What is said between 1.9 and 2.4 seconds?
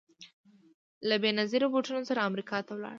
سره